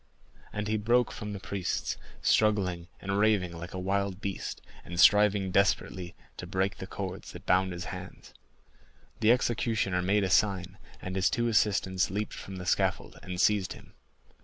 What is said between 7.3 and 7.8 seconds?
that bound